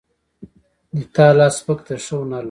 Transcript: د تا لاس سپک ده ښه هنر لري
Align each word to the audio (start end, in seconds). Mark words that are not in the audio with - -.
د 0.97 0.99
تا 1.15 1.27
لاس 1.37 1.55
سپک 1.59 1.79
ده 1.87 1.95
ښه 2.03 2.15
هنر 2.19 2.29
لري 2.31 2.39